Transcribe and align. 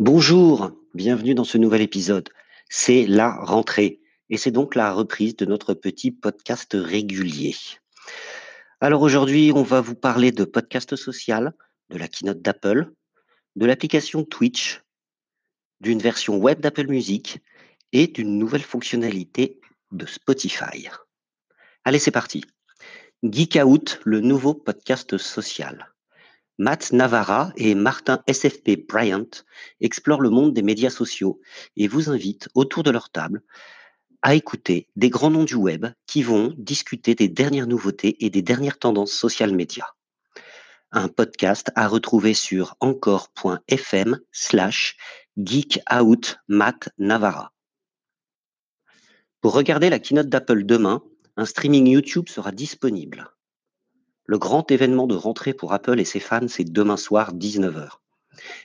Bonjour, 0.00 0.70
bienvenue 0.94 1.34
dans 1.34 1.42
ce 1.42 1.58
nouvel 1.58 1.80
épisode. 1.80 2.28
C'est 2.70 3.04
la 3.04 3.34
rentrée 3.34 4.00
et 4.30 4.36
c'est 4.36 4.52
donc 4.52 4.76
la 4.76 4.92
reprise 4.92 5.34
de 5.34 5.44
notre 5.44 5.74
petit 5.74 6.12
podcast 6.12 6.76
régulier. 6.78 7.56
Alors 8.80 9.02
aujourd'hui, 9.02 9.50
on 9.52 9.64
va 9.64 9.80
vous 9.80 9.96
parler 9.96 10.30
de 10.30 10.44
podcast 10.44 10.94
social, 10.94 11.52
de 11.90 11.98
la 11.98 12.06
keynote 12.06 12.40
d'Apple, 12.40 12.92
de 13.56 13.66
l'application 13.66 14.22
Twitch, 14.22 14.84
d'une 15.80 15.98
version 15.98 16.36
web 16.36 16.60
d'Apple 16.60 16.86
Music 16.86 17.40
et 17.90 18.06
d'une 18.06 18.38
nouvelle 18.38 18.62
fonctionnalité 18.62 19.60
de 19.90 20.06
Spotify. 20.06 20.86
Allez, 21.82 21.98
c'est 21.98 22.12
parti. 22.12 22.44
Geek 23.24 23.58
Out, 23.64 23.98
le 24.04 24.20
nouveau 24.20 24.54
podcast 24.54 25.18
social. 25.18 25.92
Matt 26.60 26.92
Navarra 26.92 27.52
et 27.56 27.76
Martin 27.76 28.20
SFP 28.26 28.84
Bryant 28.88 29.30
explorent 29.80 30.20
le 30.20 30.30
monde 30.30 30.52
des 30.54 30.62
médias 30.62 30.90
sociaux 30.90 31.40
et 31.76 31.86
vous 31.86 32.10
invitent 32.10 32.48
autour 32.54 32.82
de 32.82 32.90
leur 32.90 33.10
table 33.10 33.42
à 34.22 34.34
écouter 34.34 34.88
des 34.96 35.08
grands 35.08 35.30
noms 35.30 35.44
du 35.44 35.54
web 35.54 35.86
qui 36.06 36.24
vont 36.24 36.52
discuter 36.58 37.14
des 37.14 37.28
dernières 37.28 37.68
nouveautés 37.68 38.24
et 38.24 38.30
des 38.30 38.42
dernières 38.42 38.80
tendances 38.80 39.12
social 39.12 39.54
médias. 39.54 39.86
Un 40.90 41.06
podcast 41.06 41.70
à 41.76 41.86
retrouver 41.86 42.34
sur 42.34 42.74
encore.fm 42.80 44.18
slash 44.32 44.96
geekout 45.36 46.38
Matt 46.48 46.88
Navarra. 46.98 47.52
Pour 49.40 49.52
regarder 49.54 49.90
la 49.90 50.00
keynote 50.00 50.28
d'Apple 50.28 50.64
demain, 50.64 51.04
un 51.36 51.44
streaming 51.44 51.86
YouTube 51.86 52.28
sera 52.28 52.50
disponible. 52.50 53.30
Le 54.30 54.36
grand 54.36 54.70
événement 54.70 55.06
de 55.06 55.14
rentrée 55.14 55.54
pour 55.54 55.72
Apple 55.72 55.98
et 55.98 56.04
ses 56.04 56.20
fans, 56.20 56.48
c'est 56.48 56.70
demain 56.70 56.98
soir, 56.98 57.32
19h. 57.32 57.92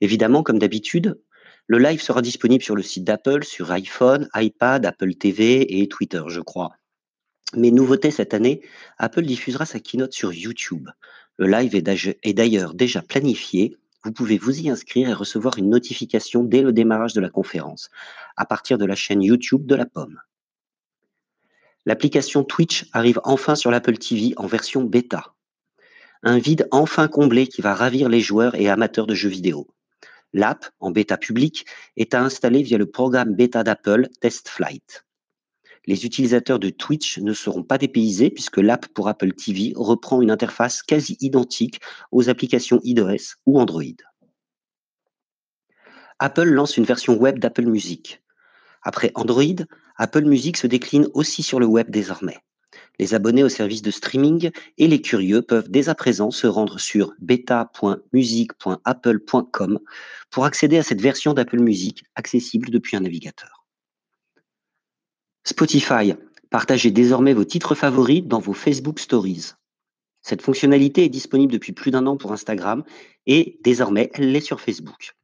Évidemment, 0.00 0.44
comme 0.44 0.60
d'habitude, 0.60 1.20
le 1.66 1.78
live 1.78 2.00
sera 2.00 2.22
disponible 2.22 2.62
sur 2.62 2.76
le 2.76 2.82
site 2.84 3.02
d'Apple, 3.02 3.42
sur 3.42 3.72
iPhone, 3.72 4.28
iPad, 4.36 4.86
Apple 4.86 5.12
TV 5.16 5.80
et 5.80 5.88
Twitter, 5.88 6.22
je 6.28 6.40
crois. 6.40 6.76
Mais 7.56 7.72
nouveauté 7.72 8.12
cette 8.12 8.34
année, 8.34 8.62
Apple 8.98 9.22
diffusera 9.22 9.66
sa 9.66 9.80
keynote 9.80 10.12
sur 10.12 10.32
YouTube. 10.32 10.90
Le 11.38 11.48
live 11.48 11.74
est 11.74 12.34
d'ailleurs 12.34 12.72
déjà 12.72 13.02
planifié. 13.02 13.76
Vous 14.04 14.12
pouvez 14.12 14.38
vous 14.38 14.60
y 14.60 14.70
inscrire 14.70 15.08
et 15.08 15.12
recevoir 15.12 15.58
une 15.58 15.70
notification 15.70 16.44
dès 16.44 16.62
le 16.62 16.72
démarrage 16.72 17.14
de 17.14 17.20
la 17.20 17.30
conférence, 17.30 17.90
à 18.36 18.46
partir 18.46 18.78
de 18.78 18.84
la 18.84 18.94
chaîne 18.94 19.22
YouTube 19.22 19.66
de 19.66 19.74
la 19.74 19.86
pomme. 19.86 20.20
L'application 21.84 22.44
Twitch 22.44 22.86
arrive 22.92 23.20
enfin 23.24 23.56
sur 23.56 23.72
l'Apple 23.72 23.98
TV 23.98 24.34
en 24.36 24.46
version 24.46 24.84
bêta 24.84 25.34
un 26.22 26.38
vide 26.38 26.68
enfin 26.70 27.08
comblé 27.08 27.46
qui 27.46 27.62
va 27.62 27.74
ravir 27.74 28.08
les 28.08 28.20
joueurs 28.20 28.54
et 28.54 28.68
amateurs 28.68 29.06
de 29.06 29.14
jeux 29.14 29.28
vidéo. 29.28 29.68
L'app, 30.32 30.66
en 30.80 30.90
bêta 30.90 31.16
publique, 31.16 31.64
est 31.96 32.14
à 32.14 32.22
installer 32.22 32.62
via 32.62 32.78
le 32.78 32.90
programme 32.90 33.34
bêta 33.34 33.64
d'Apple 33.64 34.08
Test 34.20 34.48
Flight. 34.48 35.04
Les 35.86 36.04
utilisateurs 36.04 36.58
de 36.58 36.68
Twitch 36.68 37.18
ne 37.18 37.32
seront 37.32 37.62
pas 37.62 37.78
dépaysés 37.78 38.28
puisque 38.28 38.58
l'app 38.58 38.88
pour 38.88 39.08
Apple 39.08 39.32
TV 39.32 39.72
reprend 39.74 40.20
une 40.20 40.30
interface 40.30 40.82
quasi 40.82 41.16
identique 41.20 41.80
aux 42.12 42.28
applications 42.28 42.80
iOS 42.84 43.36
ou 43.46 43.58
Android. 43.58 43.96
Apple 46.18 46.48
lance 46.48 46.76
une 46.76 46.84
version 46.84 47.16
web 47.16 47.38
d'Apple 47.38 47.66
Music. 47.66 48.22
Après 48.82 49.12
Android, 49.14 49.64
Apple 49.96 50.24
Music 50.24 50.56
se 50.56 50.66
décline 50.66 51.06
aussi 51.14 51.42
sur 51.42 51.58
le 51.58 51.66
web 51.66 51.90
désormais. 51.90 52.38
Les 52.98 53.14
abonnés 53.14 53.44
au 53.44 53.48
service 53.48 53.82
de 53.82 53.92
streaming 53.92 54.50
et 54.76 54.88
les 54.88 55.00
curieux 55.00 55.42
peuvent 55.42 55.70
dès 55.70 55.88
à 55.88 55.94
présent 55.94 56.32
se 56.32 56.48
rendre 56.48 56.80
sur 56.80 57.14
beta.music.apple.com 57.20 59.78
pour 60.30 60.44
accéder 60.44 60.78
à 60.78 60.82
cette 60.82 61.00
version 61.00 61.32
d'Apple 61.32 61.60
Music 61.60 62.02
accessible 62.16 62.70
depuis 62.70 62.96
un 62.96 63.00
navigateur. 63.00 63.64
Spotify, 65.44 66.14
partagez 66.50 66.90
désormais 66.90 67.34
vos 67.34 67.44
titres 67.44 67.76
favoris 67.76 68.24
dans 68.24 68.40
vos 68.40 68.52
Facebook 68.52 68.98
Stories. 68.98 69.52
Cette 70.22 70.42
fonctionnalité 70.42 71.04
est 71.04 71.08
disponible 71.08 71.52
depuis 71.52 71.72
plus 71.72 71.90
d'un 71.90 72.06
an 72.06 72.16
pour 72.16 72.32
Instagram 72.32 72.84
et 73.26 73.58
désormais 73.62 74.10
elle 74.14 74.32
l'est 74.32 74.40
sur 74.40 74.60
Facebook. 74.60 75.14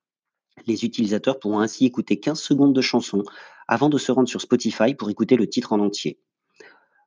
Les 0.66 0.84
utilisateurs 0.84 1.40
pourront 1.40 1.60
ainsi 1.60 1.84
écouter 1.84 2.20
15 2.20 2.40
secondes 2.40 2.72
de 2.72 2.80
chansons 2.80 3.24
avant 3.66 3.88
de 3.88 3.98
se 3.98 4.12
rendre 4.12 4.28
sur 4.28 4.40
Spotify 4.40 4.94
pour 4.94 5.10
écouter 5.10 5.36
le 5.36 5.48
titre 5.48 5.72
en 5.72 5.80
entier. 5.80 6.18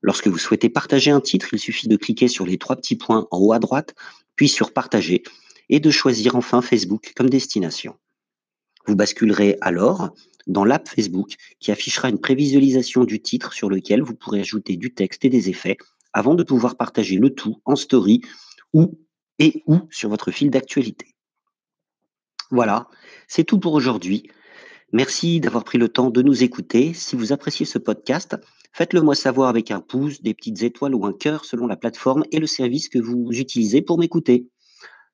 Lorsque 0.01 0.27
vous 0.27 0.37
souhaitez 0.37 0.69
partager 0.69 1.11
un 1.11 1.21
titre, 1.21 1.49
il 1.51 1.59
suffit 1.59 1.87
de 1.87 1.97
cliquer 1.97 2.27
sur 2.27 2.45
les 2.45 2.57
trois 2.57 2.75
petits 2.75 2.95
points 2.95 3.27
en 3.31 3.37
haut 3.39 3.53
à 3.53 3.59
droite, 3.59 3.95
puis 4.35 4.47
sur 4.47 4.73
Partager, 4.73 5.23
et 5.69 5.79
de 5.79 5.91
choisir 5.91 6.35
enfin 6.35 6.61
Facebook 6.61 7.13
comme 7.15 7.29
destination. 7.29 7.95
Vous 8.85 8.95
basculerez 8.95 9.57
alors 9.61 10.11
dans 10.45 10.63
l'app 10.63 10.87
Facebook 10.87 11.35
qui 11.59 11.71
affichera 11.71 12.09
une 12.09 12.19
prévisualisation 12.19 13.03
du 13.03 13.21
titre 13.21 13.51
sur 13.53 13.69
lequel 13.69 14.01
vous 14.01 14.15
pourrez 14.15 14.39
ajouter 14.39 14.77
du 14.77 14.93
texte 14.93 15.25
et 15.25 15.29
des 15.29 15.49
effets 15.49 15.77
avant 16.13 16.35
de 16.35 16.43
pouvoir 16.43 16.77
partager 16.77 17.17
le 17.17 17.31
tout 17.31 17.61
en 17.65 17.75
story 17.75 18.21
ou 18.73 18.97
et 19.39 19.61
ou 19.67 19.81
sur 19.91 20.09
votre 20.09 20.31
fil 20.31 20.49
d'actualité. 20.49 21.15
Voilà, 22.49 22.87
c'est 23.27 23.43
tout 23.43 23.59
pour 23.59 23.73
aujourd'hui. 23.73 24.29
Merci 24.93 25.41
d'avoir 25.41 25.65
pris 25.65 25.77
le 25.77 25.89
temps 25.89 26.09
de 26.09 26.21
nous 26.21 26.43
écouter. 26.43 26.93
Si 26.93 27.17
vous 27.17 27.33
appréciez 27.33 27.65
ce 27.65 27.77
podcast, 27.77 28.37
faites-le 28.71 29.01
moi 29.01 29.15
savoir 29.15 29.49
avec 29.49 29.69
un 29.69 29.81
pouce, 29.81 30.21
des 30.21 30.33
petites 30.33 30.63
étoiles 30.63 30.95
ou 30.95 31.05
un 31.05 31.11
cœur 31.11 31.43
selon 31.43 31.67
la 31.67 31.75
plateforme 31.75 32.23
et 32.31 32.39
le 32.39 32.47
service 32.47 32.87
que 32.87 32.97
vous 32.97 33.29
utilisez 33.31 33.81
pour 33.81 33.99
m'écouter. 33.99 34.47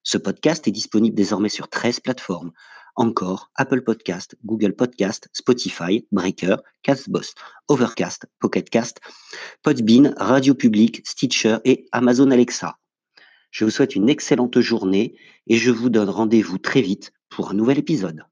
Ce 0.04 0.20
podcast 0.20 0.68
est 0.68 0.72
disponible 0.72 1.16
désormais 1.16 1.50
sur 1.50 1.70
13 1.70 2.02
plateformes. 2.02 2.52
Encore 2.96 3.50
Apple 3.56 3.82
Podcast, 3.82 4.36
Google 4.46 4.74
Podcast, 4.74 5.28
Spotify, 5.34 6.06
Breaker, 6.12 6.58
Castbox, 6.84 7.34
Overcast, 7.68 8.28
Pocketcast, 8.40 9.00
Podbean, 9.64 10.14
Radio 10.18 10.54
Public, 10.54 11.02
Stitcher 11.04 11.58
et 11.66 11.88
Amazon 11.92 12.30
Alexa. 12.30 12.78
Je 13.50 13.66
vous 13.66 13.72
souhaite 13.72 13.96
une 13.96 14.10
excellente 14.10 14.60
journée 14.60 15.18
et 15.48 15.58
je 15.58 15.72
vous 15.72 15.90
donne 15.90 16.10
rendez-vous 16.10 16.60
très 16.60 16.82
vite 16.82 17.12
pour 17.30 17.50
un 17.50 17.56
nouvel 17.56 17.80
épisode. 17.80 18.24